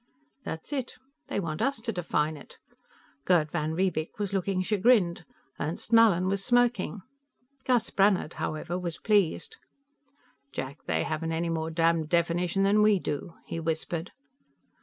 That's 0.43 0.73
it. 0.73 0.95
They 1.27 1.39
want 1.39 1.61
us 1.61 1.79
to 1.81 1.91
define 1.91 2.35
it. 2.35 2.57
Gerd 3.23 3.51
van 3.51 3.75
Riebeek 3.75 4.17
was 4.17 4.33
looking 4.33 4.63
chagrined; 4.63 5.25
Ernst 5.59 5.93
Mallin 5.93 6.25
was 6.25 6.43
smirking. 6.43 7.03
Gus 7.65 7.91
Brannhard, 7.91 8.33
however, 8.41 8.79
was 8.79 8.97
pleased. 8.97 9.57
"Jack, 10.51 10.85
they 10.87 11.03
haven't 11.03 11.33
any 11.33 11.49
more 11.49 11.69
damn 11.69 12.07
definition 12.07 12.63
than 12.63 12.81
we 12.81 12.97
do," 12.97 13.35
he 13.45 13.59
whispered. 13.59 14.11